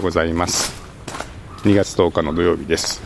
[0.00, 0.72] ようございます。
[1.64, 3.02] 2月10日の土曜日です。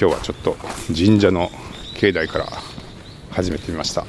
[0.00, 0.56] 今日はちょっと
[0.86, 1.50] 神社の
[1.96, 2.46] 境内から
[3.30, 4.04] 始めてみました。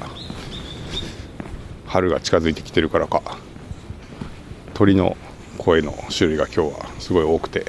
[1.86, 3.22] 春が近づいてきてるからか
[4.72, 5.16] 鳥の
[5.58, 7.66] 声の種類が今日はすごい多くて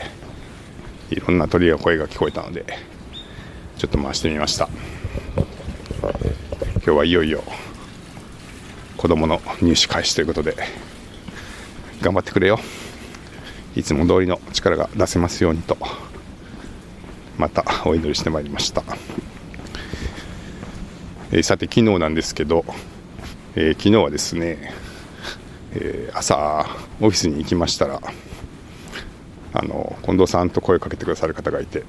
[1.09, 2.63] いろんな鳥の声が聞こえたので
[3.75, 4.69] ちょっと回してみました。
[6.75, 7.43] 今日はいよいよ
[8.97, 10.55] 子供の入試開始ということで
[12.03, 12.59] 頑張ってくれよ。
[13.75, 15.77] いつも通りの力が出せますようにと
[17.37, 18.83] また お祈りしてまいりました、
[21.31, 22.65] えー、さて昨日なんですけど、
[23.55, 24.73] えー、昨日はですね、
[25.73, 26.67] えー、朝
[26.99, 28.01] オフィスに行きましたら
[29.53, 31.83] あの近藤さんと声をかけてくださる方がいて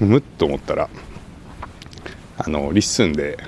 [0.00, 0.88] むっと思ったら
[2.38, 3.38] あの LISTEN で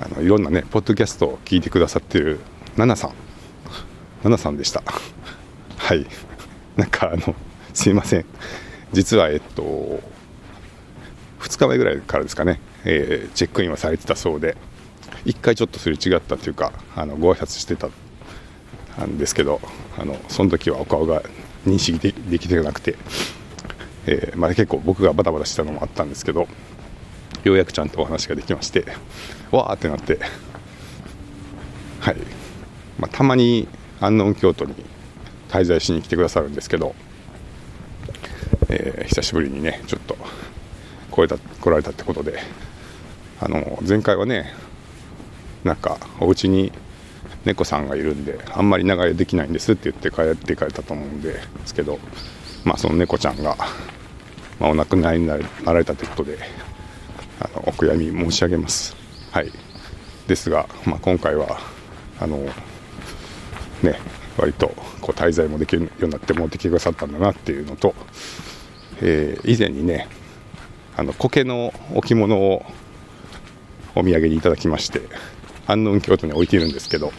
[0.00, 2.40] あのいろんなねポッドキャストを聞いてくださってる
[2.76, 3.12] ナナさん。
[4.22, 4.82] ナナさんでした。
[5.86, 6.04] はい。
[6.74, 7.32] なんかあの
[7.72, 8.24] すいません。
[8.92, 9.62] 実はえっと
[11.38, 14.56] 2日前ぐらいからですかね、えー、チェックインはされてたそうで。
[15.26, 17.86] 1回ちょっとすれ違ったというかあのご挨拶してた
[19.04, 19.60] んですけど
[19.96, 21.22] あのその時はお顔が
[21.64, 22.96] 認識できてなくて、
[24.06, 26.48] えー、まあ、結構僕がバタバタしたのもあったんですけど
[27.44, 28.86] ようやくちゃんとお話ができまして
[29.52, 30.18] わーってなって。
[32.00, 32.16] はい、
[32.98, 33.68] まあ、たまに
[34.00, 34.74] 安納京都に
[35.48, 36.94] 滞在しに来てくださるんですけど、
[38.68, 40.16] えー、久しぶりにねちょっと
[41.10, 42.38] 来れた来られたってことで
[43.40, 44.52] あの前回はね
[45.64, 46.72] なんかお家に
[47.44, 51.98] 猫さんがいるんであんまり長居できないんですって言って帰っていかれたと思うんですけど
[52.64, 53.56] まあその猫ちゃんが、
[54.58, 56.38] まあ、お亡くなりになられたということで
[57.40, 58.96] あのお悔やみ申し上げます。
[59.30, 59.52] はい。
[60.26, 61.60] ですが、まあ、今回は
[62.18, 62.38] あの
[63.82, 64.00] ね
[64.36, 64.68] 割と
[65.00, 67.94] こう滞在もできるようになって持ってきてくださったんだなっていうのと、
[69.00, 70.08] えー、以前にね
[70.96, 72.64] あの苔の置物を
[73.94, 75.02] お土産にいただきまして
[75.66, 77.12] 安納京都に置いているんですけど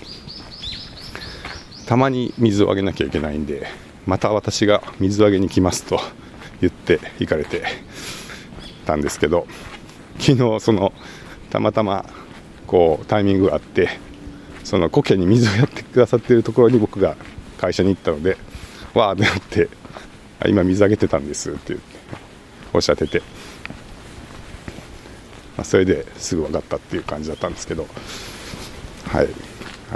[1.87, 3.67] たまに水をあげなきゃいけないんで
[4.05, 5.99] また私が水をあげに来ますと
[6.61, 7.63] 言って行かれて
[8.85, 9.47] たんですけど
[10.19, 10.93] 昨日その
[11.49, 12.05] たまたま
[12.65, 13.99] こうタイミングがあって
[14.67, 17.15] その苔に水をやってくださっているところに僕が
[17.57, 18.35] 会社に行ったので
[18.93, 19.69] わーってなって
[20.45, 21.81] 今水あげてたんですってって
[22.73, 23.19] おっしゃってて、
[25.55, 27.87] まあ、それですぐ分かったっていう感じだったんですけど
[29.07, 29.27] はい。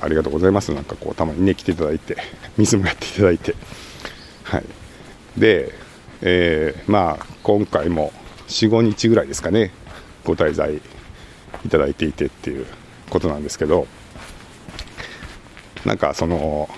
[0.01, 0.73] ありがとうございます。
[0.73, 2.15] なんかこうたまにね来ていただいて
[2.57, 3.55] 水もやっていただいて。
[4.43, 4.63] はい。
[5.37, 5.73] で、
[6.21, 8.13] えー、まあ今回も
[8.47, 9.71] 45日ぐらいですかね
[10.23, 10.77] ご滞在
[11.65, 12.65] いただいていてっていう
[13.09, 13.85] ことなんですけど
[15.85, 16.69] なんかその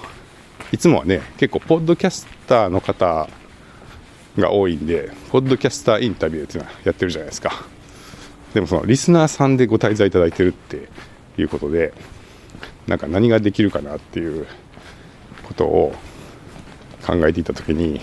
[0.72, 3.28] いつもはね結構ポッドキャスターの方
[4.38, 7.66] が多いんでポッドキャスターインタビューっていうのはやってるじゃないですか。
[8.54, 10.88] でもそのリスナーさんでご滞在いただいてるって
[11.38, 11.94] いうことで
[12.88, 14.46] なんか何ができるかなっていう
[15.44, 15.96] ことを
[17.06, 18.00] 考えていた時に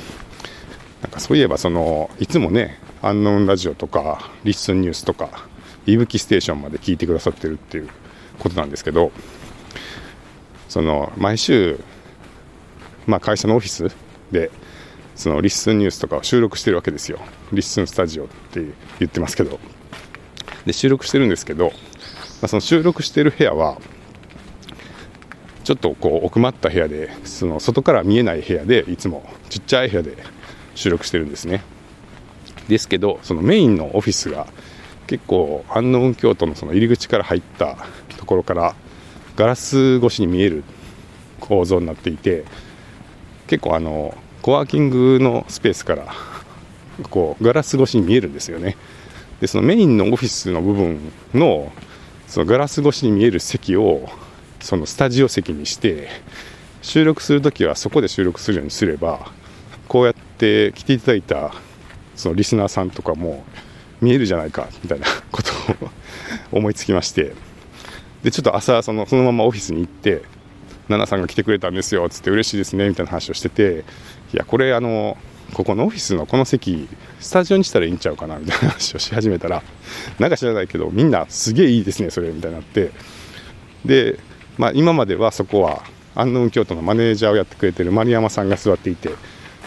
[1.02, 5.48] なんかそういえばそのいつもね「アンノーンラジオ」とか「LISTEN ニュース」とか
[5.86, 7.88] 「いぶきステーション」まで聞いてくださってるっていう
[8.38, 9.12] ことなんですけど
[10.70, 11.80] その毎週、
[13.06, 13.92] まあ、会社のオフィス
[14.30, 14.52] で
[15.16, 17.18] その LISTEN ニュースとかを収録してるわけですよ。
[17.52, 18.64] リッスンスタジオって
[19.00, 19.58] 言ってますけど。
[20.64, 21.72] で収録してるんですけど、ま
[22.42, 23.78] あ、その収録してる部屋は
[25.64, 30.16] ちょっとこう奥まった部屋でその外から見えない部屋でいつもちっちゃい部屋で
[30.76, 31.64] 収録してるんですね。
[32.68, 34.46] ですけどそのメインのオフィスが
[35.08, 37.76] 結構安納京都のその入り口から入った
[38.16, 38.76] ところから
[39.36, 40.64] ガラス越しに見える
[41.40, 42.44] 構造になっていて
[43.46, 46.06] 結構あのコワーキングのスペースから
[47.10, 48.76] こうガラス越しに見えるんですよね。
[49.40, 51.72] でそのメインのオフィスの部分の
[52.26, 54.08] そのガラス越しに見える席を
[54.60, 56.08] そのスタジオ席にして
[56.82, 59.30] 収録するときはそこで収録するようにすれば
[59.88, 61.52] こうやって来ていただいた
[62.14, 63.44] そのリスナーさんとかも
[64.00, 65.50] 見えるじゃないかみたいなこと
[65.86, 65.90] を
[66.52, 67.49] 思いつきまして。
[68.22, 70.22] でちょっと朝そのそのままオフィスに行って
[70.88, 73.84] 「奈々さんが来てくれたんですよ」つって嬉しいですねみたいな話をしてて
[74.32, 75.16] いやこれあの
[75.54, 76.88] ここのオフィスのこの席
[77.18, 79.62] スタジオにしたらいいんちゃうかなみたいな話をし始めたら
[80.18, 82.92] なんか知らないけどみんなすげえいいですねそれみたいになって
[83.84, 84.18] で、
[84.58, 85.82] まあ、今まではそこは
[86.14, 89.10] 安納京都のマネージャーをやってくれてる丸山さんが座っていて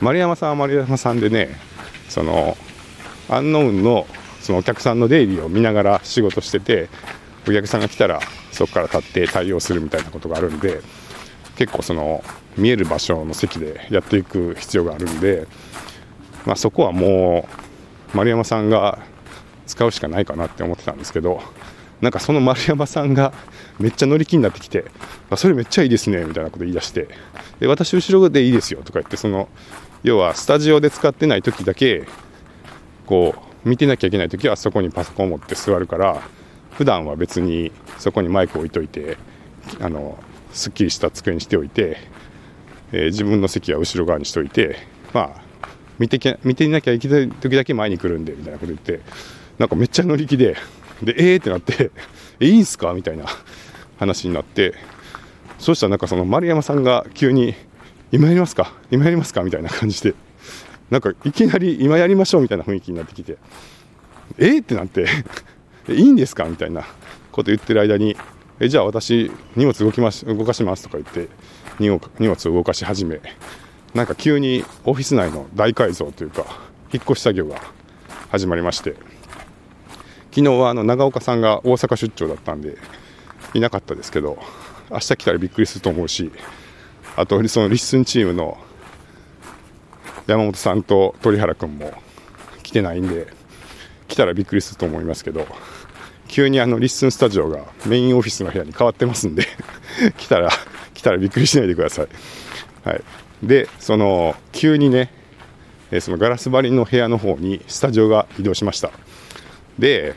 [0.01, 1.49] 丸山さんは丸山さんでね
[2.09, 2.57] その
[3.29, 4.05] アンノウンの
[4.41, 6.89] そのお客さんの出入りを見ながら仕事してて
[7.47, 8.19] お客さんが来たら
[8.51, 10.81] そこから立って対応するみたいなことがあるんで
[11.55, 12.23] 結構その
[12.57, 15.47] 見える場所の席でやっていく必要があるんで、
[16.45, 17.47] まあ、そこはも
[18.13, 18.99] う丸山さんが
[19.65, 21.41] 使うしかないかなって思ってたんですけど
[22.01, 23.33] なんかその丸山さんが
[23.79, 24.85] めっちゃ乗り気になってきて
[25.29, 27.07] あそれめっちゃいいですねみたいなこと言い出して
[27.59, 29.47] で私後ろでいいですよとか言ってその
[30.03, 32.05] 要はスタジオで使ってない時だけ
[33.05, 33.35] こ
[33.65, 36.21] う見てなきゃいけない時はそこにパソコンを持って座るから
[36.77, 39.17] 普段は別にそこにマイク置いといて
[39.79, 40.17] あの
[40.51, 41.97] すっきりした机にしておいて、
[42.91, 44.77] えー、自分の席は後ろ側にしておいて
[45.13, 45.41] まあ
[45.99, 49.01] 見てき見ていなきゃいけない時だけ前に来るんでみたいなこと言って
[49.57, 50.57] なんかめっちゃ乗り気で
[51.01, 51.91] でえーってなって
[52.39, 52.93] えいいんすか？
[52.93, 53.25] みたいな
[53.99, 54.73] 話になって
[55.59, 57.53] そうしたらなんかその丸山さんが急に
[58.11, 58.73] 今やりますか？
[58.91, 59.43] 今やりますか？
[59.43, 60.15] みたいな感じで
[60.89, 63.37] なんかいきなり今やりましょうみたいな雰囲気になってきて
[64.37, 65.07] えーってなって
[65.89, 66.45] いいんですか？
[66.45, 66.83] みたいな
[67.31, 68.15] こと言ってる間に
[68.59, 71.27] えじゃあ私荷物動きます動かしますとか言って
[71.79, 73.19] 荷物を動かし始め
[73.93, 76.45] なんか急にオフィス内の大改造というか
[76.93, 77.59] 引っ越し作業が
[78.29, 78.95] 始まりまして
[80.31, 82.77] 昨日はあの長岡さんが大阪出張だったんで
[83.53, 84.37] いなかったですけど
[84.89, 86.31] 明日来たらびっくりすると思うし
[87.15, 88.57] あとその LISTEN チームの
[90.25, 91.91] 山本さんと鳥原君も
[92.63, 93.27] 来てないんで
[94.13, 95.47] 来たらびっくりすると思いますけど
[96.27, 99.47] 急にあの LISTEN スタジオがメインオフィスの部屋に変わってますんで
[100.17, 100.51] 来たら
[100.93, 102.07] 来たらびっくりしないでください、
[102.87, 103.01] はい、
[103.41, 105.11] でその急にね
[105.99, 108.91] そのガラス張りの部屋の方にスタジオが移動しました。
[109.77, 110.15] で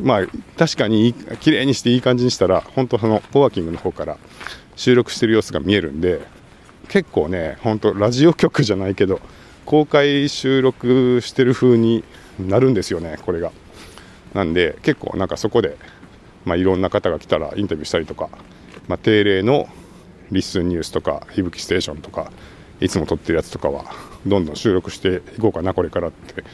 [0.00, 0.20] まあ
[0.56, 4.18] 確かに綺麗にしていい感じにしたら本当そのコワーキングの方から
[4.74, 6.20] 収録してる様子が見えるんで
[6.88, 9.20] 結構ね本当ラジオ局じゃないけど
[9.66, 12.02] 公開収録してる風に
[12.38, 13.52] なるんですよねこれが
[14.34, 15.76] なんで結構なんかそこで、
[16.44, 18.28] まあ、いろんな方が来たらインタビューしたりとか、
[18.88, 19.68] まあ、定例の
[20.30, 22.32] リッスンニュースとかいぶきステーションとか
[22.80, 23.84] いつも撮ってるやつとかは
[24.26, 26.44] どんどん収録していこうかなこれからって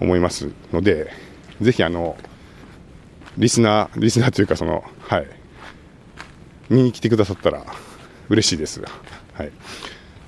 [0.00, 1.10] 思いますので、
[1.60, 2.16] ぜひあの、
[3.38, 5.26] リスナー、リスナーというかその、はい、
[6.68, 7.64] 見に来てくださったら
[8.28, 8.82] 嬉しいです。
[9.34, 9.52] はい。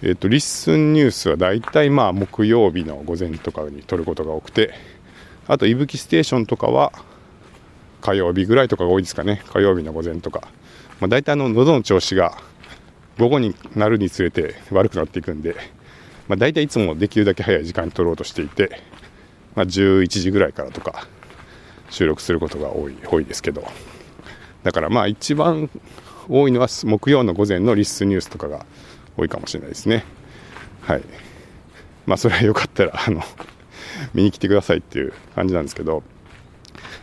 [0.03, 4.73] えっ、ー、と、リッスンニュースは大体まあ木曜日の午前とかに撮ることが多くて、
[5.47, 6.93] あと、いぶきステーションとかは
[8.01, 9.43] 火曜日ぐらいとかが多いですかね。
[9.53, 10.43] 火曜日の午前とか。
[11.01, 12.37] まあ、大体あの、喉の調子が
[13.19, 15.57] 午後になるにつれて悪くなっていくんで、
[16.29, 18.81] まあ、大体いつもできるだけ早い時間に撮ろうとしていて、
[19.55, 21.07] まあ、11時ぐらいからとか
[21.91, 23.65] 収録することが多い多いですけど
[24.63, 25.71] だからまあ一番
[26.29, 28.67] 多いのは木曜の午前のリスニュースとかが
[29.17, 30.05] 多いかもしれないですね。
[30.83, 31.03] はい。
[32.07, 33.23] まあそれはよかったらあの
[34.15, 36.03] 見に来てくださいっていう感じなんですけど。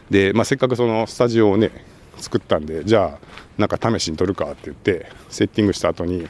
[0.10, 1.72] で、まあ、せっかくそのスタジオをね
[2.18, 3.26] 作ったんでじゃあ
[3.58, 6.28] なんか試しに撮るかって言ってセッティングした後に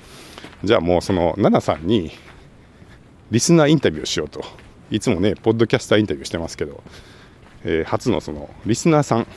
[0.63, 2.11] じゃあもうその奈々さんに
[3.31, 4.43] リスナーインタビューをしようと。
[4.91, 6.83] いつもね、ポッドキャスターインタビューしてますけど、
[7.63, 9.27] えー、初のそのリスナーさん、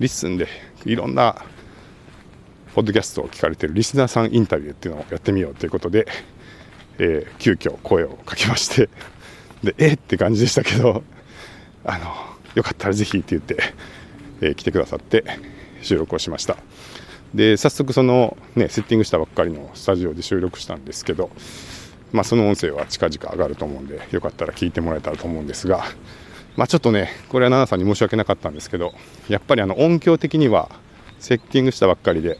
[0.00, 0.48] LISTEN で
[0.84, 1.42] いろんな
[2.74, 6.06] ポッドキャストを聞かれてるリスナーさんインタビューっていうのをやってみようということで、
[6.98, 8.88] えー、急遽声をかけまして、
[9.62, 11.02] で、えー、って感じでしたけど、
[11.84, 12.14] あの、
[12.54, 13.56] よかったらぜひって言って、
[14.40, 15.24] えー、来てくださって
[15.82, 16.56] 収録をしました。
[17.34, 21.30] で、早速そのね、セッティングしたばっかりのスタジオで収録したんですけど、
[22.12, 25.84] まあ、その音声は近々上がると思うんで、よかったら聞いてもらえたらと思うんですが、
[26.56, 28.94] まあ、ちょっとね、これは奈々さんに申し訳なかったんですけど、
[29.28, 30.70] やっぱりあの音響的には
[31.18, 32.38] セッティングしたばっかりで、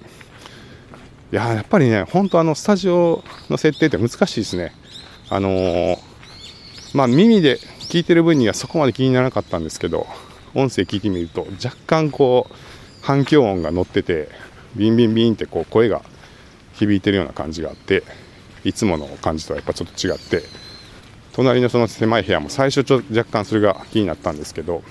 [1.33, 4.73] いややっぱりね、本当あのスタジオの設定って難しいですね。
[5.31, 5.99] あのー、
[6.93, 10.07] まあ、耳で聞いてる分にはそこまで気にならなかったんですけど、
[10.55, 12.55] 音声聞いてみると若干こう
[13.01, 14.29] 反響音が乗ってて、
[14.77, 16.03] ビンビンビンってこう声が
[16.75, 18.03] 響いてるような感じがあって、
[18.65, 20.47] いつもの感じとはやっぱちょっと違って
[21.33, 24.83] 隣のその狭い部屋も最初ちょ若干それが気になったんですけど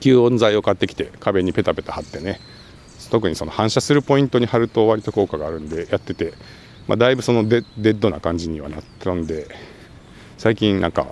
[0.00, 2.40] 吸音材を買ってきて壁にペタペタ貼ってね
[3.10, 6.34] 特にその反射するポイントに貼ると割と効果があるんでやってて、
[6.86, 9.48] まあ、だいぶそのデッドな感じにはなったんで
[10.38, 11.10] 最近なんか、ま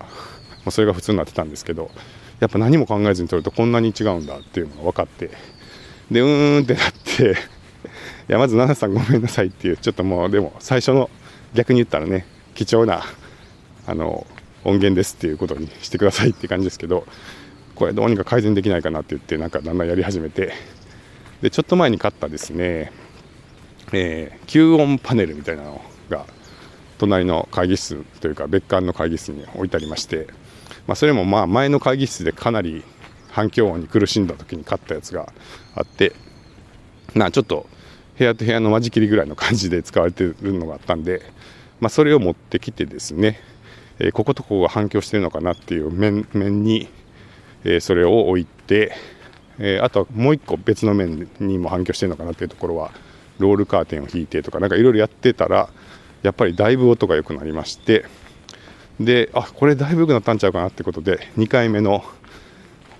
[0.66, 1.90] あ、それが普通になってたんですけど
[2.40, 5.30] やっぱ何も考えずに撮るとこんなに違うんだっていうのが分かって
[6.10, 7.32] でうーんってなって
[8.28, 11.10] いやまず奈々さんごめんなさいっていうちょっともうでも最初の
[11.54, 13.02] 逆に言ったらね貴重な
[13.86, 14.26] あの
[14.64, 17.06] 音源ですっていうことにしてくださいって感じですけど
[17.74, 20.52] これどうにか改善できないかなって言ってなんかだんだんやり始めて
[21.42, 22.92] でちょっと前に買ったですね、
[23.92, 26.26] えー、吸音パネルみたいなのが
[26.98, 30.26] 隣の会議室というか別館の会議室に置いてありまして、
[30.86, 32.84] まあ、それもまあ前の会議室でかなり
[33.30, 35.32] 反響音に苦しんだ時に買ったやつが
[35.74, 36.12] あって
[37.14, 37.66] なちょっと
[38.18, 41.22] 部屋と部屋の間仕切りぐらいの感じで使われてるのがあったんで、
[41.80, 43.40] まあ、それを持ってきてですね、
[43.98, 46.88] えー、こことここが反響してるのかなっていう面面に、
[47.64, 48.92] えー、それを置いて、
[49.60, 52.90] えー、あとはもう1個別の面にも反響してるのかなっていうところは
[53.38, 55.68] ロールカーテンを引いてとかなんかいろいろやってたら
[56.22, 58.06] やっぱりだいぶ音が良くなりまして
[58.98, 62.04] であこれだいぶ良くなったんちゃうかなってことで2回目の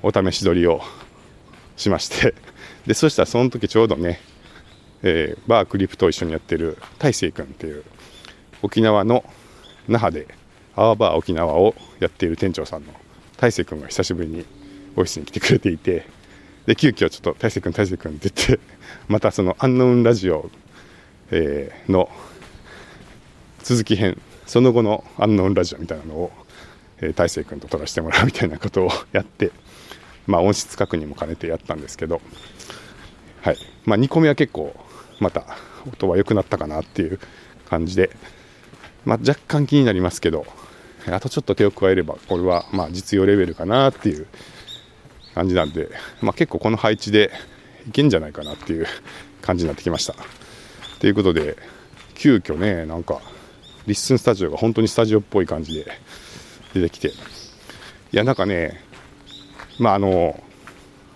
[0.03, 0.81] お試し撮りを
[1.77, 2.35] しまして
[2.87, 4.21] でそしたらその時ちょうどね、
[5.03, 7.85] えー、バークリプと一緒にやってる大成君っていう
[8.63, 9.25] 沖縄の
[9.89, 10.29] 那覇で
[10.77, 12.93] アワバー沖縄をやっている店長さんの
[13.37, 14.45] 大成君が久しぶりに
[14.93, 16.07] オフィスに来てくれていて
[16.67, 18.61] で急遽ちょっと大成君大成君って言って
[19.09, 20.51] またそのアンノウンラジオ、
[21.31, 22.11] えー、の
[23.63, 26.33] 続き編その後のアンノウンラジオみたいなのを、
[27.01, 29.53] えー、大成君と撮らせてもらうみたいなことをやって
[30.31, 32.21] まあ、音質確認も兼ねてやったんですけど、
[33.43, 33.57] はい。
[33.85, 34.75] まあ、2個目は結構
[35.19, 35.45] また
[35.89, 37.19] 音は良くなったかなっていう
[37.69, 38.11] 感じで、
[39.05, 40.47] まあ、若干気になりますけど
[41.07, 44.27] あとちょっと手を加えればこれはまあ実用レベルかなっていう
[45.35, 47.31] 感じなんで、まあ、結構この配置で
[47.89, 48.87] いけんじゃないかなっていう
[49.43, 50.15] 感じになってきました。
[50.99, 51.57] ということで
[52.15, 53.21] 急遽ねなんか
[53.87, 55.91] リッスンスタジオが本当にスタジオっぽい感じで
[56.75, 57.13] 出てきてい
[58.13, 58.83] やなんかね
[59.79, 60.43] まああの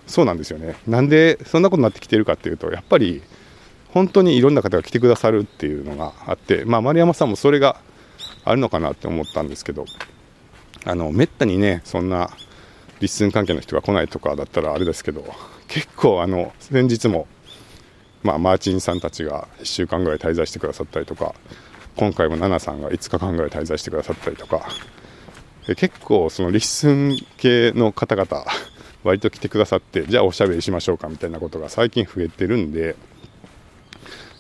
[0.07, 3.23] そうなんですよねなんでそんなことになってきてるかっていうとやっぱり
[3.89, 7.77] 本当にいろんな方が来てくださるっていうのがあってまあ丸山さんもそれが
[8.45, 9.85] あるのかなって思ったんですけど
[10.85, 12.31] あのめったにねそんな
[13.01, 15.25] LISTEN 関係の人が来ないとかだったらあれですけど
[15.69, 17.27] 結構あの先日も
[18.25, 21.35] まあ、マーチンさんたちが1週間ぐらい滞在してくださったりとか
[21.95, 24.67] 今回も奈々さんが5日間ぐらい滞在してくださったりとか
[25.77, 28.45] 結構その LISTEN 系の方々
[29.05, 32.97] 割と来てくださってじゃあおしゃべりしましょうかみたいなことが最近増えてるんで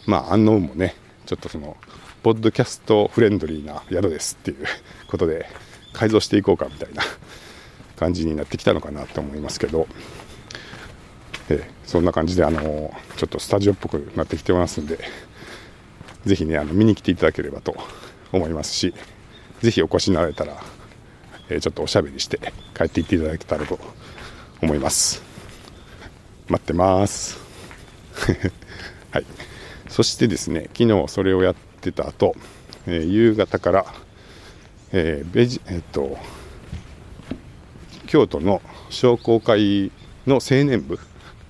[0.06, 0.96] まあ安納もね
[1.26, 1.76] ちょっとその
[2.22, 4.64] ポッドキャストフレンドリーな宿ですっていう
[5.08, 5.46] ことで
[5.92, 7.02] 改造していこうかみたいな
[7.96, 9.86] 感じになってきたのかなと思いますけど、
[11.48, 14.98] えそんな感じであのちょっとスタジオっぽくなってきてますんで
[16.24, 17.76] ぜひねあの見に来ていただければと
[18.32, 18.94] 思いますし
[19.60, 20.56] ぜひお越しになられたら
[21.50, 22.40] えちょっとおしゃべりして
[22.74, 23.78] 帰っていっていただけたらと
[24.62, 25.22] 思います。
[26.48, 27.38] 待ってます。
[29.12, 29.26] はい。
[29.88, 32.34] そしてですね昨日それをやってた後、
[32.86, 33.86] えー、夕方から、
[34.92, 36.16] えー、ベジえっと
[38.14, 39.90] 京都の商工会
[40.24, 41.00] の青年部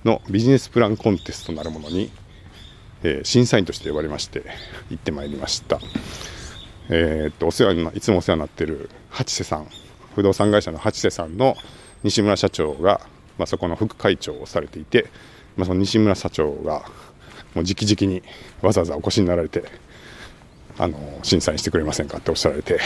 [0.03, 2.09] のビジネスプランコンテストなるものに、
[3.03, 4.41] えー、審査員として呼ばれまして
[4.89, 5.79] 行ってまいりました。
[6.89, 9.67] えー、っとお世話にいつもお世話になっている八瀬さん
[10.15, 11.55] 不動産会社の八瀬さんの
[12.01, 12.99] 西村社長が、
[13.37, 15.05] まあ、そこの副会長をされていて、
[15.57, 16.79] まあ、その西村社長が
[17.53, 18.23] もう直々に
[18.63, 19.65] わざわざお越しになられて
[20.79, 22.79] あの審査員してくれませんかっておっしゃられて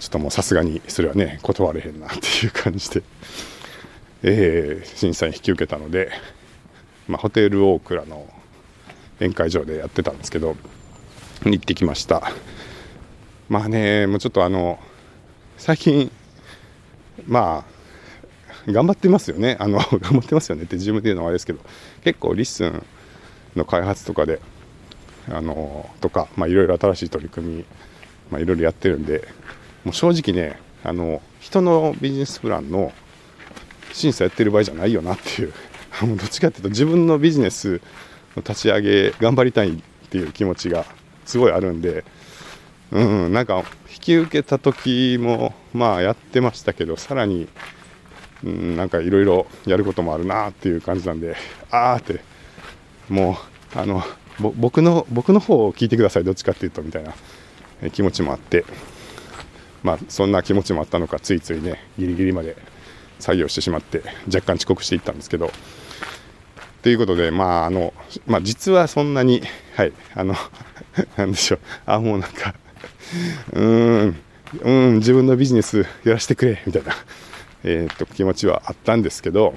[0.00, 3.02] ちょっともうさすがにそれはね断れへんなっていう感じで、
[4.22, 6.10] えー、審査員引き受けたので、
[7.08, 8.28] まあ、ホテルオークラの
[9.18, 10.56] 宴会場でやってたんですけど
[11.44, 12.32] 行ってきました。
[13.48, 14.78] まあねもうちょっとあの
[15.56, 16.10] 最近
[17.26, 17.64] ま
[18.66, 19.56] あ頑張ってますよね。
[19.58, 21.60] あの 頑張ってますよねって自分で言うのはあれですけど
[22.04, 22.82] 結構 LISTEN
[23.56, 24.40] の開発とかで
[25.30, 27.64] あのとかまあいろいろ新しい取り組み
[28.30, 29.26] まあいろいろやってるんで
[29.88, 32.92] もう正直ねあの人のビジネスプランの
[33.94, 35.52] 審査やってる場合じゃないよなっていう。
[36.04, 37.80] どっちかっていうと自分のビジネス
[38.36, 39.72] の立ち上げ頑張りたいっ
[40.10, 40.84] ていう気持ちが
[41.24, 42.04] すごいあるんで。
[42.90, 47.46] うん、なんか引き受けた時もまあやってましたけどさらに、
[48.44, 51.36] うん、なんかいろいろやることもあるなっていう感じなんで
[51.70, 52.20] ああって
[53.10, 53.38] も
[53.74, 54.02] うあの
[54.38, 57.12] 僕の僕の方を聞いてくださいどっちかっていうとみたいな
[57.90, 58.64] 気持ちもあって。
[59.82, 62.56] まあそんな気持ちもあったのかついついねギリギリまで
[63.18, 65.50] 作業してしまって若干遅刻していったんですけど。
[66.80, 67.92] ということでまああの、
[68.26, 69.42] まあ、実はそんなに
[69.74, 70.36] はいあの
[71.18, 72.54] なんでしょうあもうなんか
[73.52, 74.16] うーん、
[74.62, 76.92] うん、自分のビジネスやらせてくれ、みたいな、
[77.64, 79.54] えー、っと、気持ちはあったんですけど、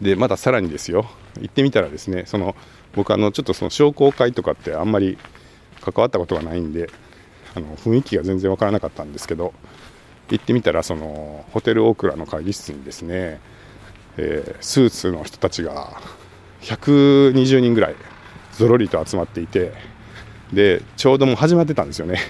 [0.00, 1.06] で、まださらにですよ、
[1.40, 2.56] 行ってみたらですね、その、
[2.94, 5.18] 僕あの、ちょっとその商工会とかってあんまり
[5.80, 6.90] 関わったことがないんで、
[7.56, 9.52] あの、雰囲気が全然わからなかったんですけど、
[10.30, 13.40] 行ってみたら、その、ホテルオークラの会議室にですね、
[14.18, 16.00] えー、スーツの人たちが
[16.62, 17.96] 120人ぐらい
[18.54, 19.72] ぞろりと集まっていて、
[20.52, 22.20] でちょうどもう始まってたんですよね。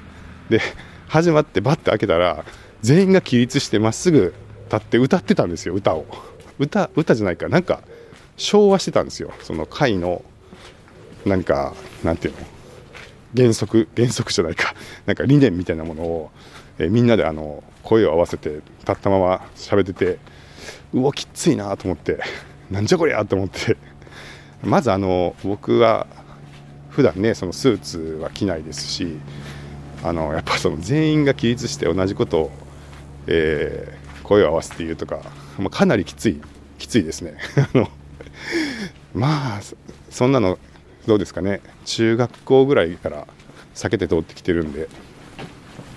[0.48, 0.60] で
[1.08, 2.44] 始まってバッて開けたら
[2.82, 6.06] 全員が起立してまっすぐ立って歌ってたんですよ歌を。
[6.58, 7.82] 歌歌じゃないかなんか
[8.36, 10.24] 昭和してたんですよその会の
[11.26, 12.40] 何かなんていうの
[13.36, 14.74] 原則 原則じゃないか。
[15.06, 16.30] なんか理念みたいなものを、
[16.78, 18.50] え、みんなであの声を合わせて
[18.80, 20.18] 立ったまま喋ってて
[20.92, 22.18] うわきついなと思って
[22.70, 23.76] なんじゃこりゃと思って。
[24.64, 26.06] まずあの僕は
[26.90, 29.18] 普段ねそのスーツは着ないですし
[30.02, 32.50] あのやっぱその全員が起立して同じことを、
[33.26, 35.20] えー、声を合わせて言うとか、
[35.58, 36.40] まあ、かなりきつい
[36.78, 37.36] きついですね。
[37.74, 37.88] あの
[39.14, 39.60] まあ
[40.10, 40.58] そんなの
[41.06, 41.60] どうですかね。
[41.84, 43.26] 中学校ぐらいから
[43.74, 44.88] 避けて通ってきてるんで。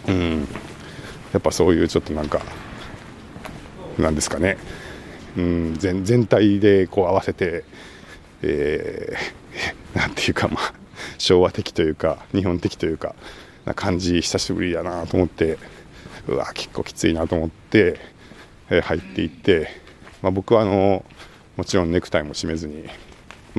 [0.08, 0.48] うん。
[1.34, 2.42] やっぱそういうちょっとなんか
[3.98, 4.58] なんですかね。
[5.38, 5.76] うん。
[5.78, 7.64] 全全体でこう合わせて
[8.42, 10.74] えー、 なんていうかまあ
[11.18, 13.16] 昭和的というか日本的というか
[13.66, 15.58] な感じ久しぶりだなと思って
[16.28, 18.00] うわ結構きついなと思って、
[18.70, 19.70] えー、入っていって、
[20.22, 21.04] まあ、僕はあの
[21.58, 22.86] もちろんネクタイも締めずに、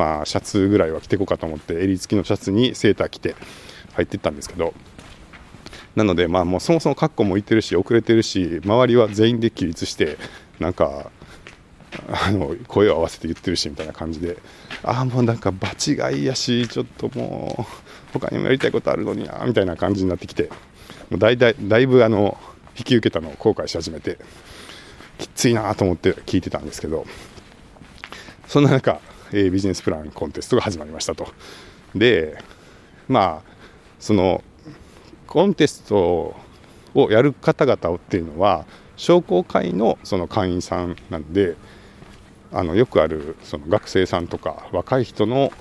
[0.01, 3.37] まあ、シャツぐらいは着ていこうかと思って襟付きのシャツにセーター着て
[3.93, 4.73] 入っていったんですけど
[5.95, 10.17] なので、まあ、もうそもそも格好もいってるし遅れてるし周りは全員で起立して
[10.59, 11.11] なんか
[12.09, 14.39] あの声を合わせて言ってるしみたいな感じで
[14.83, 17.67] ああもうなんか場違いやしちょっとも
[18.15, 20.45] う他にもやりたいことあるのになみたいな感じになってきて
[21.11, 22.39] もうだいだいだいぶあの
[22.79, 24.19] 引き受けたのを後悔し始めて
[25.19, 27.05] きついなと思って聞いてたんですけど
[28.51, 29.01] そんな中、
[29.33, 31.29] えー、ビジネスプランコンテストが始まりましたと。
[31.95, 32.37] で
[33.09, 33.51] まあ
[33.99, 34.43] その
[35.27, 36.35] コンテスト
[36.95, 38.65] をやる方々っていうのは
[38.97, 41.57] 商工会のその会員さんなんで
[42.53, 45.53] あのよくあるその学生さんとか若い人の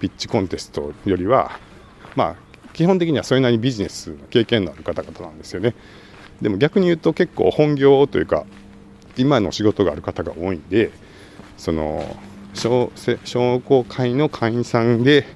[0.00, 1.58] ピッチコンテストよりは
[2.16, 2.36] まあ
[2.72, 5.74] 基本的にはそれなりにビジネスの経験のある方々なんですよね。
[6.40, 8.46] でも逆に言うと結構本業というか
[9.16, 10.92] 今の仕事がある方が多いんで
[11.56, 12.16] その
[12.54, 15.26] 商工会の会員さんで、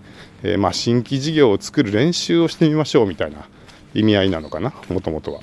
[0.42, 3.46] えー、まあ新規事業を作る練習をしてみましょうみたいな
[3.94, 5.40] 意味合いなのかなもともとは。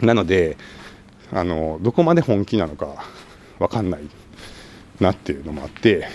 [0.00, 0.56] なので
[1.32, 3.04] あのどこまで本気なのか
[3.58, 4.02] 分かんない
[5.00, 6.08] なっていうのもあって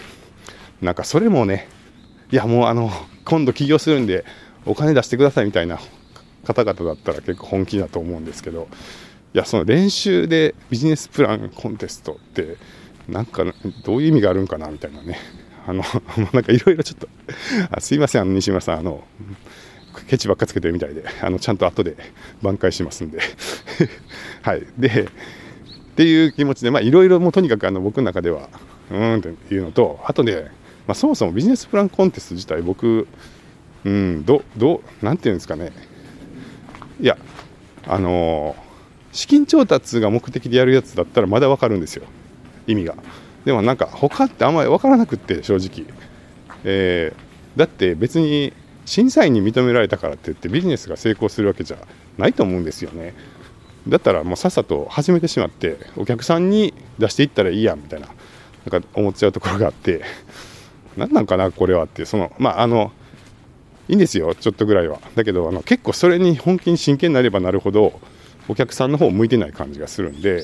[0.81, 1.67] なんかそれもね
[2.31, 2.91] いやもうあの
[3.25, 4.25] 今度起業するんで
[4.65, 5.79] お金出してくださいみたいな
[6.45, 8.67] 方々だったら結構本気だと思うんですけど
[9.33, 12.57] いやその練習でビジネスプランコンテストって
[13.07, 13.43] なんか
[13.83, 15.19] どういう意味があるんかなみたいなね。
[15.67, 15.83] あの
[16.33, 17.07] なんかいろいろちょっと。
[17.71, 19.03] あすいませんあの西村さんあの
[20.07, 21.03] ケチばっかつけてるみたいで。
[21.21, 21.95] あのちゃんと後で
[22.41, 23.19] 挽回しますんで。
[24.41, 24.63] はい。
[24.77, 25.07] でっ
[25.95, 28.49] ていう気持ちでいろいろもうとにかくあの僕の中では
[28.91, 30.51] うーんっていうのとあとね、
[30.85, 33.07] まあ、そもそもビジネスプランコンテスト自体僕
[33.83, 35.71] うんどどなんていうんですかね。
[36.99, 37.17] いや
[37.87, 38.55] あの、
[39.13, 42.03] 資金調達が目的でやるやつだったらまだ分かるんですよ。
[42.67, 42.95] 意味が。
[43.45, 45.87] でもなんか他ってあんまり分からなくって正直、
[46.63, 48.53] えー、だって別に
[48.85, 51.77] 審査員に認められたからって言ってビジネスが成功するわけじゃ
[52.17, 53.13] ないと思うんですよね。
[53.87, 58.07] だったらもうさっさと始めてしまってお客さんに出していったらいいやみたいな
[58.69, 60.03] なんか思っちゃうところがあって。
[60.97, 62.91] 何なんかなこれはってそのまああの
[63.87, 64.99] いいんですよちょっとぐらいは。
[65.15, 68.01] だけどあの結構それに本気に真剣になればなるほど
[68.49, 70.43] お客さんの方向いてない感じがするんで、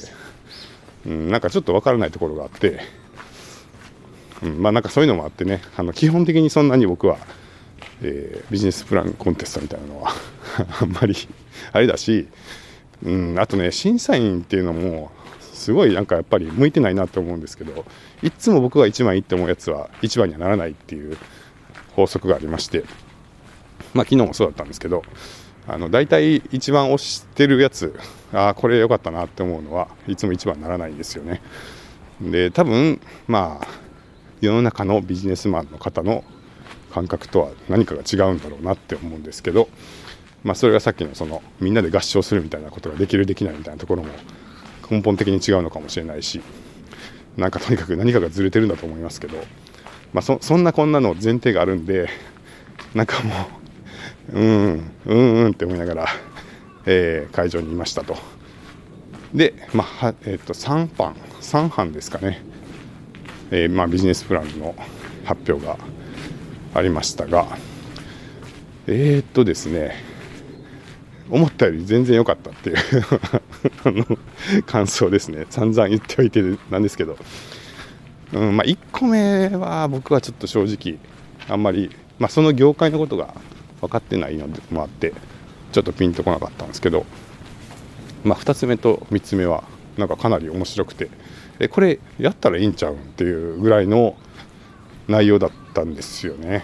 [1.06, 2.80] うん、なんかちょっとわからないところがあって、
[4.42, 7.18] うん、まあなんかそういうのもあってねあの基本的にそんなに僕は
[8.04, 10.12] えー、ビジネスプランコンテストみたいなのは
[10.82, 11.16] あんまり
[11.72, 12.28] あれだし、
[13.04, 17.86] うん、あとね審査員っていうのもすごいなんかやっぱり向いてないなと思うんですけど
[18.22, 21.18] いつも僕が1番いいって思うやつは1番にはならないっていう
[21.96, 22.84] 法則がありまして
[23.94, 25.04] まあ昨日もそうだったんですけど
[25.67, 27.97] あの大体一番推してるやつ
[28.34, 31.41] ああこれ良かったなって思うのはいつも1番ならないんですよね。
[32.21, 33.67] で多分まあ
[34.41, 36.23] 世の中のビジネスマンの方の
[36.93, 39.67] 感覚とは何かが違うんだろうなって思うんですけど、
[40.43, 44.10] まあ、それがさっきのそのみんなで合唱するみたいなことができるできないみたいなところも
[44.89, 46.41] 根本的に違うのかもしれないし
[47.36, 49.38] なんかとにかく 何かがずれてるんだと思いますけど、
[50.13, 52.10] まあ、そそんなこんなの前提があるんで
[52.93, 53.62] なんかもう
[54.32, 56.08] うんうんうんって思いながら、
[56.86, 58.16] えー、会場にいましたと。
[59.34, 62.44] で、まあえー、と3班3班ですかね、
[63.52, 64.76] えーまあ、ビジネスプランの
[65.26, 65.78] 発表が
[66.76, 67.48] ありましたが
[68.86, 69.96] えー、っとですね
[71.30, 72.78] 思ったより全然良かったっていう
[73.86, 74.06] あの
[74.66, 75.46] 感想ですね。
[75.50, 77.18] 散々言っておいてなんですけど、
[78.34, 81.00] うんまあ、1個目は僕はちょっと正直
[81.50, 83.34] あんまり、まあ、その業界のことが
[83.84, 85.13] 分かってないのもあって
[85.72, 87.06] ちょっとピンとこなかったんですけど、
[88.24, 89.63] まあ、2つ目と3つ目は
[89.98, 91.10] なんかかなり面白くて
[91.60, 94.15] えこれやったらいいんちゃうんっていうぐらいの
[95.08, 96.63] 内容だったんですよね。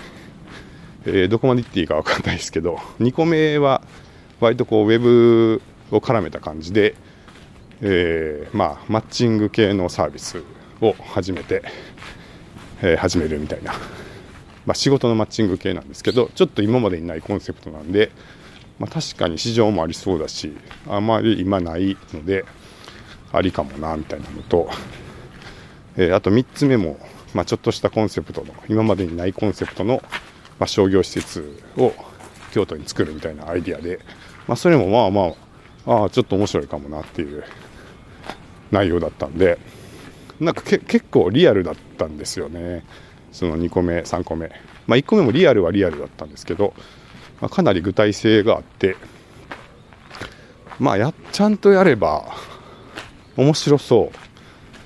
[1.06, 3.82] えー、どこまで言っていいか分かんないですけど2個目は
[4.40, 6.96] 割とこうウェブを絡めた感じで、
[7.82, 10.44] えー、まあ、マッチング系のサービス
[10.82, 11.64] を始めて、
[12.82, 13.74] えー、始めるみたいな、
[14.70, 18.12] まあ、仕事のマッチング系なんですけどちょっと今までにないコンセプトなんで、
[18.78, 20.56] まあ、確かに市場もありそうだし
[20.88, 22.46] あまり今ないので
[23.34, 24.70] ありかもなみたいなのと、
[25.98, 27.00] えー、あと3つ目も、
[27.34, 30.04] まあ、ちょっとしたコンセプトの今までにないコンセプトの、
[30.60, 31.92] まあ、商業施設を
[32.52, 33.98] 京都に作るみたいなアイディアで、
[34.48, 35.34] まあ、それもまあま
[35.88, 37.44] あああちょっと面白いかもなっていう
[38.70, 39.58] 内容だったんで
[40.40, 42.86] なんか結構リアルだったんですよね。
[43.32, 44.52] その2個目3個目。
[44.88, 46.74] まあ1個目もリアルはリアルだったんですけど、
[47.42, 48.96] まあ、かなり具体性があって
[50.80, 52.26] まあやちゃんとやれば
[53.38, 54.18] 面白そう、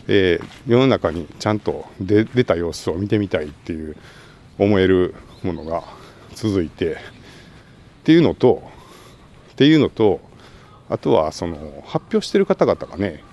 [0.08, 3.96] えー、世の中にちゃんと出た様子を見てみたいっていう
[4.58, 5.84] 思えるものが
[6.34, 6.98] 続いてっ
[8.04, 8.64] ていうのと
[9.52, 10.20] っていうのと
[10.90, 13.24] あとはその発表してる方々がね、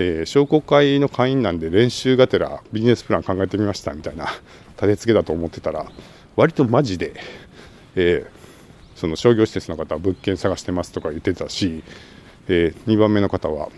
[0.00, 4.26] えー、商工会の会員なんで練習がてらビジネスプラン考えてみましたみたいな
[4.76, 5.86] 立て付けだと思ってたら
[6.36, 7.14] 割とマジで、
[7.96, 11.82] えー、その商業施設の方は物件探してますとか言ってたし、
[12.46, 13.70] えー、2番目の方は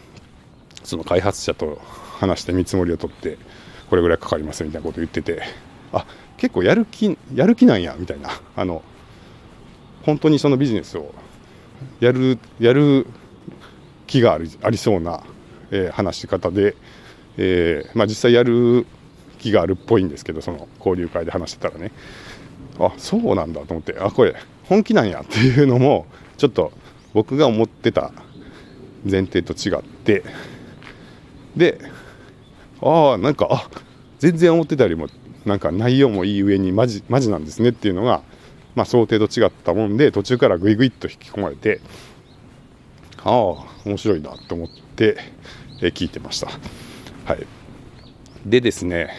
[0.84, 1.80] その開発者と
[2.18, 3.38] 話して見積もりを取って
[3.88, 5.42] これぐらいかかりますみたいなこと言ってて
[5.90, 6.04] あ
[6.36, 8.82] 結構やる気やる気なんやみたいなあの
[10.02, 11.14] 本当にそのビジネスを
[11.98, 13.06] やるやる
[14.06, 15.22] 気がありそうな、
[15.70, 16.76] えー、話し方で、
[17.36, 18.86] えーまあ、実際やる
[19.38, 21.92] 気があるっぽいんですけどその交流会で話してたらね。
[22.78, 26.06] あそうなんだと思ってあこれ本気なんやっていうのも
[26.38, 26.72] ちょっと
[27.12, 28.12] 僕が思ってた
[29.04, 30.22] 前提と違って。
[31.56, 31.78] で
[32.80, 33.68] ああなんか
[34.18, 35.08] 全然思ってたよりも
[35.44, 38.22] なんか内容もいい上にマジマジなんですねっていうのが、
[38.74, 41.80] まあ、想定と違ったもんで途中からグイグイっと引き込まれて
[43.22, 43.32] ああ
[43.84, 44.89] 面白いなと思って。
[45.04, 45.16] え
[45.80, 46.48] 聞いてました。
[47.24, 47.46] はい、
[48.44, 49.10] でですね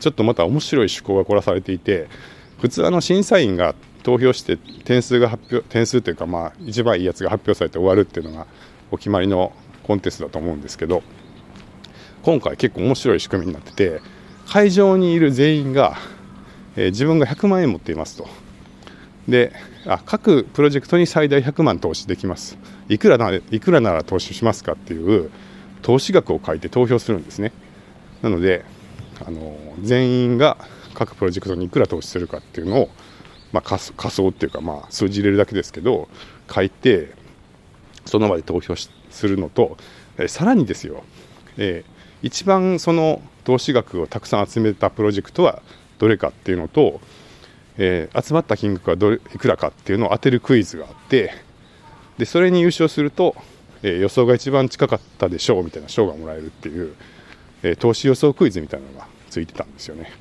[0.00, 2.08] ちょっとまた面白い趣向が凝らされていて
[2.60, 8.46] 普通あの審査員が投票して点数が発表点数というかまあ一番いいやつが発表されて終わるっていうのが
[8.90, 11.02] お決まりのコンテストだと思うんですけど
[12.22, 14.00] 今回結構面白い仕組みになってて
[14.46, 15.96] 会場にいる全員が、
[16.76, 18.28] えー、自分が100万円持っていますと。
[19.28, 19.52] で
[19.86, 22.56] あ各プロジェクトに最大100万投資できます。
[22.88, 25.30] いくらないくらなら投資しますかっていう
[25.82, 27.52] 投資額を書いて投票するんですね。
[28.22, 28.64] なので
[29.24, 30.56] あの全員が
[30.94, 32.90] 各プロジェクトにいくら投資するかっていうのを、
[33.52, 36.08] まあ、仮想っていうか、まあ、数字入れるだけですけど
[36.52, 37.14] 書いて
[38.04, 38.90] その場で投票す
[39.28, 39.76] るのと、
[40.16, 41.04] えさらにですよ、
[41.56, 45.62] えー一番その投資額をたくさん集めたプロジェクトは
[45.98, 47.00] どれかっていうのと、
[47.76, 51.32] えー、集まった金額はどれいくらかっていうのを当てるクイズがあって
[52.18, 53.36] でそれに優勝すると、
[53.82, 56.94] えー、予想が一番近かったでしょうみたいな賞がもらえるっていう、
[57.62, 60.12] えー、投資予想クイズみたいなのがついてたんですよね。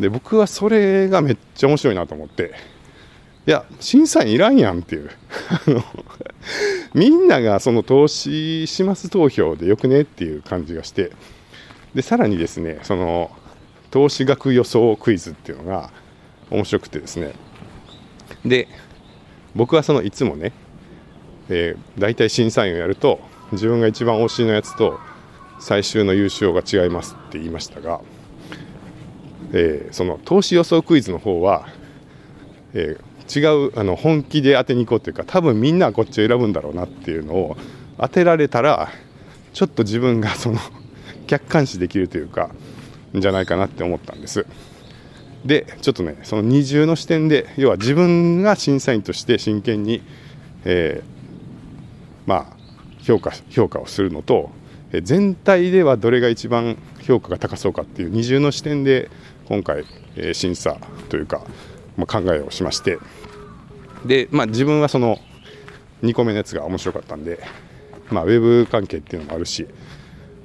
[0.00, 2.52] で僕はそれがめっちゃ面白いなと思って
[3.46, 5.10] いや審査員いらんやんっていう。
[6.94, 11.10] みんながその投資します投票でよくねっていう感じがして
[11.94, 13.30] でさらにですねその
[13.90, 15.90] 投資額予想クイズっていうのが
[16.50, 17.32] 面白くてですね。
[18.44, 18.68] で
[19.54, 20.52] 僕はそのいつもね、
[21.48, 23.20] えー、大体審査員をやると
[23.52, 24.98] 自分が一番推しのやつと
[25.58, 28.00] 最終の優勝が違いますって言いましたが、
[29.52, 31.68] えー、その投資予想クイズの方は、
[32.72, 37.56] えー、違うあの本気で当てに行こうというか多分みんなはこっちを選ぶんだろうなっていうのを
[37.98, 38.90] 当てられたら
[39.52, 40.58] ちょっと自分がその
[41.26, 42.50] 客観視できるというか
[43.14, 44.46] じゃないかなって思ったんです。
[45.44, 50.02] でちょっとねその二重の視点で要は自分が審査員として真剣に、
[50.64, 51.13] えー、
[52.26, 52.56] まあ
[53.02, 54.50] 評価評価をするのと
[55.02, 59.10] 全体ではどれが一番評価が高そうかっていう二重の視点で
[59.46, 59.84] 今回、
[60.16, 61.42] え、審査というか、
[61.96, 62.98] まあ、考えをしまして。
[64.06, 65.18] で、まあ、自分はその
[66.02, 67.40] 2個目のやつが面白かったんで、
[68.10, 69.66] まあ、ウェブ関係っていうのもあるし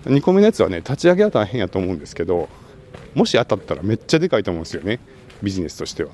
[0.06, 2.48] 2個目のやつはね立ち上げは大変やと思うんですけど
[3.16, 5.02] もし当たったらめっちゃでかいと思うんですよね
[5.44, 6.12] ビジネスとしては。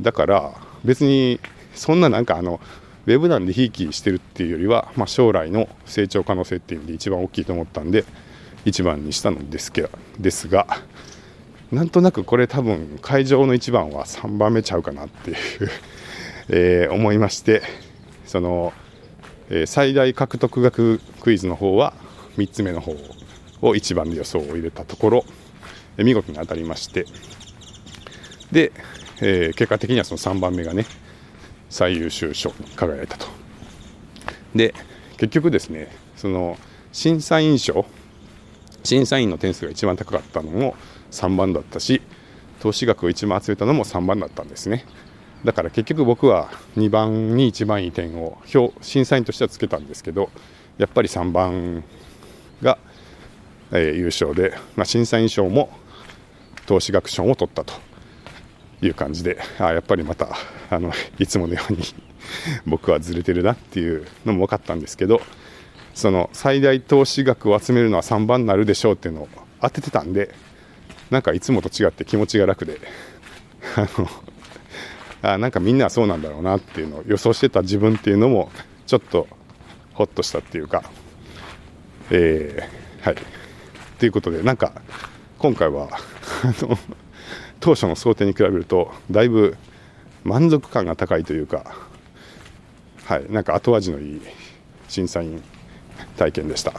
[0.00, 1.38] だから別に
[1.74, 2.60] そんななんかあの
[3.06, 8.04] ウェブなんでひいきしてるっていうよりは、まあ、将来の成長可能性っていう意味で一番大きいと思ったんで
[8.64, 9.88] 1番にしたのですけ
[10.18, 10.66] ですが
[11.72, 15.36] なんとなくこれ多分会場の1番は3番目ちゃうかなっていう
[16.48, 17.62] えー、思いまして
[18.26, 18.72] その、
[19.48, 21.94] えー、最大獲得額クイズの方は
[22.36, 22.92] 3つ目の方
[23.62, 25.24] を1番で予想を入れたところ
[25.96, 27.06] 見事に当たりまして
[28.50, 28.72] で、
[29.20, 30.84] え、結果的にはその3番目がね
[31.72, 33.26] 最優秀賞に輝いたと。
[34.54, 34.74] で
[35.16, 36.58] 結局ですねその
[36.92, 37.86] 審査員賞
[38.84, 40.74] 審査員の点数が一番高かったのも
[41.10, 42.02] 3番だったし
[42.60, 44.84] 投資額を一番集めたのも3番だったんですね。
[45.44, 50.30] だから結局僕は2番に一番いい点を表審査員としてはつけたんですけど
[50.78, 51.82] やっぱり3番
[52.62, 52.78] が、
[53.72, 55.70] えー、優勝で、まあ、審査員賞も
[56.66, 57.91] 投資額賞を取ったと。
[58.82, 60.28] いう感じであやっぱりまた
[60.70, 61.78] あのいつものように
[62.66, 65.20] 僕はずれてるなっていうのも分かったんですけど
[65.94, 69.28] その最大投資額を集めるのは3番になるでしょうっていうのを
[69.60, 70.34] 当ててたんで
[71.10, 72.80] なんかいつもと違って気持ちが楽で
[73.76, 74.08] あの
[75.22, 78.50] あなんかみんなはそうなんだろうなっていうのを予想してた自分っていうのも
[78.86, 79.28] ちょっと
[79.94, 80.82] ホッとしたっていうか
[82.10, 83.16] えー、はい。
[83.98, 84.72] ということでなんか
[85.38, 85.88] 今回は
[86.42, 86.76] あの
[87.62, 89.56] 当初の想定に比べるとだいぶ
[90.24, 91.74] 満足感が高いというか
[93.04, 94.20] はいなんか後味のいい
[94.88, 95.42] 審査員
[96.16, 96.74] 体験でした。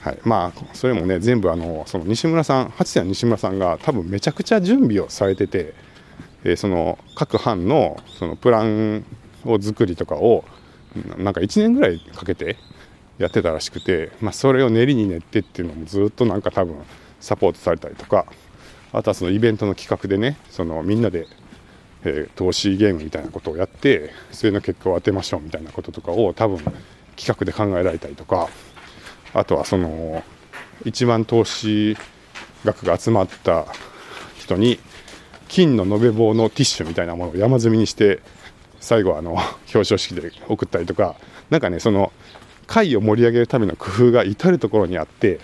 [0.00, 5.74] はい、まあそれもね全部あのその西村さん八谷西村さんが多分めちゃくちゃ準備をされてて、
[6.44, 9.04] えー、その各班のそのプラン
[9.44, 10.44] を作りとかを
[11.16, 12.56] なんか1年ぐらいかけて
[13.18, 16.76] やってたらしくて、まあ、それを練りに練ってっていうのもずっとなんか多分
[17.20, 18.26] サポートされたりとか
[18.92, 21.26] あとはそのイベントの企画でねそのみんなで、
[22.04, 26.58] えー、投資ゲームみたいなことをやってそれの結果を当てましょうみたいなこととかを多分
[27.16, 28.48] 企画で考えられたりとか
[29.34, 30.22] あとはその
[30.84, 31.96] 一番投資
[32.64, 33.66] 額が集まった
[34.38, 34.78] 人に
[35.48, 38.20] 金の延べ棒のティッシュみたいなものを山積みにして
[38.80, 41.16] 最後あの表彰式で送ったりとか
[41.50, 42.12] 何かねその
[42.66, 45.40] 会を盛り上げるための工夫が至る所にあって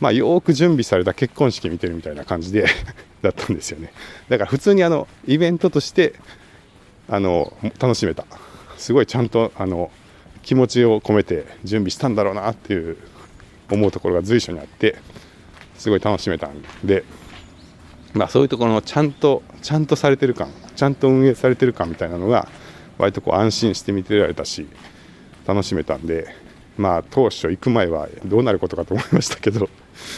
[0.00, 2.66] まあよく準備された結婚式見てるみたいな感じで
[3.22, 3.92] だったんですよね。
[4.28, 6.14] だから普通にあのイベントとして
[7.08, 8.24] あの楽しめた。
[8.76, 9.90] すごいちゃんとあの
[10.42, 12.96] 気持ちを込めて準備したんだろうなっていう
[13.70, 14.96] 思うところが随所にあって
[15.76, 17.04] すごい楽しめたんで、
[18.14, 22.48] まあ、そういうところのちゃんとちゃんとされてる感ちゃんと運営されてる感みたいなのが
[22.96, 24.66] 割とこう安心して見てられたし
[25.46, 26.34] 楽しめたんで。
[26.76, 29.68] まあ当初行く前はどうなることかと思いましたけど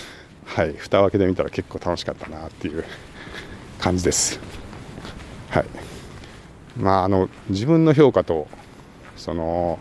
[0.44, 2.84] はい蓋を開けてみたら結構楽しかったなっていう
[3.78, 4.38] 感じです。
[5.50, 5.64] はい。
[6.76, 8.48] まああの自分の評価と
[9.16, 9.78] その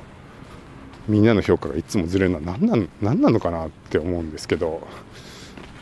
[1.07, 4.87] みんなの評価がいつもずれるのは何な何なのかなって思うんですけど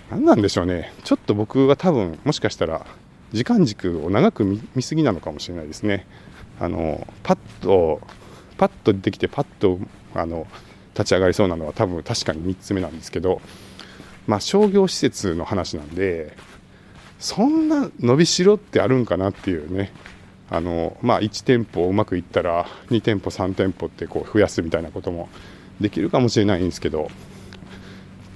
[0.10, 0.94] 何なんでしょうね。
[1.04, 2.86] ちょっと僕は多分もしかしたら
[3.32, 4.44] 時間軸を長く
[4.76, 6.08] 見すぎなのかもしれないですね。
[6.60, 8.02] あのパッと
[8.58, 9.80] パッと出てきてパッと
[10.14, 10.48] あの
[11.00, 13.42] 立ち上がりそうなのは多分確かに3つ目なんですけど
[14.28, 16.36] まあ商業施設の話なんで
[17.20, 19.92] そんな伸びしろってあるんかなっていうね。
[20.52, 25.30] あの、まあ、1店舗うまくいったら2店舗3店舗ってこう増やすみたいなことも
[25.80, 27.12] できるかもしれないんですけど、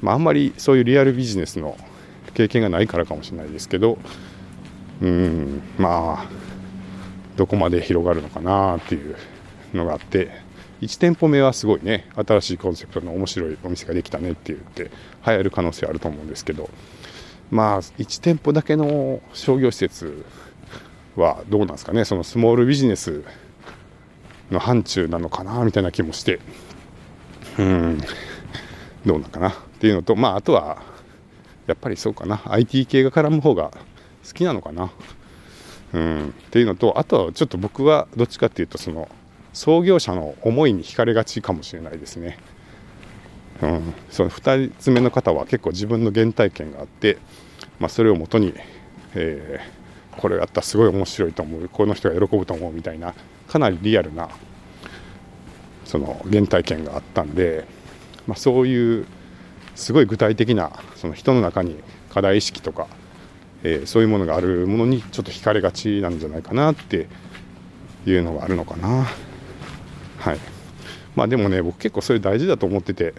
[0.04, 1.76] まあ、あんまりそういうリアルビジネスの
[2.36, 3.98] 経験がないからかもしれないですけど
[5.02, 6.30] うんまあ
[7.36, 9.16] どこまで広がるのかなっていう
[9.74, 10.30] のがあって
[10.82, 14.92] 1店舗目はすごいね新しいコンセプトの面白いお店ができたねって言って
[15.26, 16.70] 流行る可能性あると思うんですけど。
[17.54, 20.26] まあ1店舗だけの商業施設
[21.16, 22.04] はどうなんですかね。
[22.04, 23.24] そのスモールビジネス
[24.50, 26.40] の範疇なのかなみたいな気もして。
[27.60, 28.00] うん。
[29.06, 30.82] どうなのかなっていうのとまああとは
[31.68, 32.42] やっぱりそうかな。
[32.46, 33.72] IT 系が絡む方が
[34.26, 34.92] 好きなのかな。
[35.94, 36.30] うん。
[36.30, 39.10] っていうのとあとはちょっと僕はどっちかっていうとその
[39.54, 42.38] 創業者の思いに惹かれがちかもしれないですね。
[43.62, 47.18] うん、その2つ目の方は結構自分の原体験があって、
[47.80, 48.54] まあ、それをもとに、
[49.16, 49.84] えー
[50.18, 53.14] これやったらすごい面白いと思うこの人が喜ぶと思うみたいな
[53.48, 54.30] かなりリアルな
[55.86, 57.66] その原体験があったんで、
[58.28, 59.06] まあ、そういう
[59.76, 61.78] すごい具体的なその人の中に
[62.10, 62.88] 課題意識とか、
[63.64, 67.08] えー、そういうものがあるものにちょっと惹かれがちなんじゃないかなって
[68.06, 69.08] いうのがあるのかな
[70.24, 70.40] はい。
[71.16, 73.14] まあでもね僕結構それ大事だと思ってて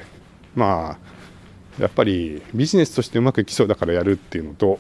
[0.55, 0.99] ま
[1.79, 4.79] あやっぱりビジネスとしてうまくいきそうだからやるっていうのと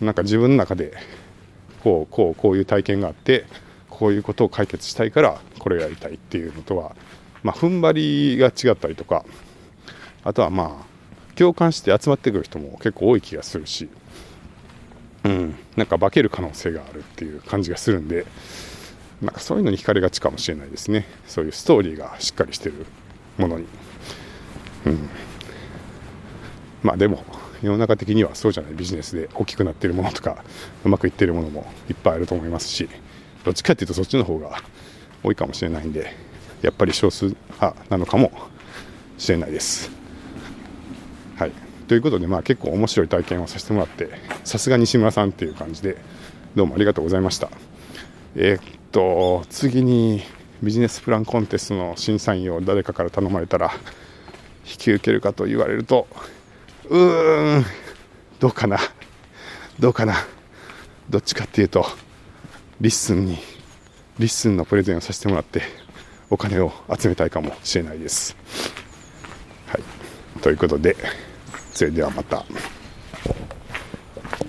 [0.00, 0.92] なんか自分の中で
[1.82, 3.46] こうこうこういう体験があって
[3.88, 6.94] こういうことを解決したいからこれをやりたいっていうのとは、
[7.42, 9.24] まあ、踏ん張りが違ったりとか
[10.22, 13.88] あとはまあ共感して集まってくる人も結構多い気がするし、
[15.24, 18.26] うん、なんか化ける可能性があるっていう感じがするんで
[19.22, 21.06] なんかそういうのに惹かれがちかもしれないですね。
[21.26, 22.86] そういうストーリーがしっかりしてる
[23.36, 23.66] ものに、
[24.86, 25.08] うん、
[26.82, 27.24] まあでも
[27.62, 28.74] 世の中的にはそうじゃない。
[28.74, 30.42] ビジネスで大きくなっているものとか
[30.84, 32.88] うまくいっているものもいっぱいあると思いますし
[33.44, 34.62] どっちかっていうとそっちの方が
[35.22, 36.14] 多いかもしれないんで
[36.62, 38.32] やっぱり少数派なのかも
[39.18, 39.90] しれないです。
[41.36, 41.52] はい。
[41.88, 44.08] ということで、まあ、結構面白い体験をさせてもらって
[44.44, 45.96] さすが西村さんっていう感じで
[46.54, 47.50] どうもありがとうございました。
[48.36, 48.62] えー、っ
[48.92, 50.22] と次に
[50.62, 53.72] ビジネスプランコンテストの審査員を誰かから頼まれたら
[54.64, 56.06] 引き受けるかと言われると
[56.88, 57.64] うーん
[58.38, 58.78] どうかな
[59.80, 60.14] どうかな
[61.08, 61.84] どっちかっていうと
[62.80, 63.38] LISTEN に
[64.18, 65.62] LISTEN のプレゼンをさせてもらって
[66.28, 68.36] お金を集めたいかもしれないです。
[69.66, 70.94] はい、ということで
[71.72, 72.44] それではまた。